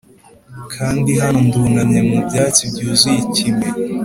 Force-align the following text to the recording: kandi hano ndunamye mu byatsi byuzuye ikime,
kandi 0.73 1.09
hano 1.21 1.39
ndunamye 1.47 1.99
mu 2.09 2.17
byatsi 2.27 2.61
byuzuye 2.71 3.17
ikime, 3.25 3.67